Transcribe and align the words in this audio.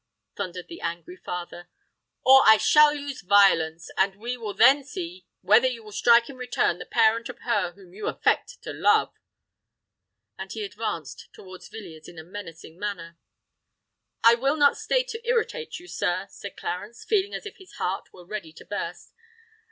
thundered 0.35 0.67
the 0.67 0.81
angry 0.81 1.15
father; 1.15 1.69
"or 2.25 2.41
I 2.43 2.57
shall 2.57 2.91
use 2.91 3.21
violence—and 3.21 4.15
we 4.15 4.35
will 4.35 4.55
then 4.55 4.83
see 4.83 5.27
whether 5.41 5.67
you 5.67 5.83
will 5.83 5.91
strike 5.91 6.27
in 6.27 6.37
return 6.37 6.79
the 6.79 6.87
parent 6.87 7.29
of 7.29 7.41
her 7.41 7.73
whom 7.73 7.93
you 7.93 8.07
affect 8.07 8.63
to 8.63 8.73
love!" 8.73 9.13
And 10.39 10.51
he 10.51 10.63
advanced 10.65 11.29
towards 11.33 11.69
Villiers 11.69 12.07
in 12.07 12.17
a 12.17 12.23
menacing 12.23 12.79
manner. 12.79 13.19
"I 14.23 14.33
will 14.33 14.55
not 14.55 14.75
stay 14.75 15.03
to 15.03 15.21
irritate 15.23 15.77
you, 15.79 15.87
sir," 15.87 16.25
said 16.31 16.57
Clarence, 16.57 17.03
feeling 17.05 17.35
as 17.35 17.45
if 17.45 17.57
his 17.57 17.73
heart 17.73 18.11
were 18.11 18.25
ready 18.25 18.51
to 18.53 18.65
burst. 18.65 19.13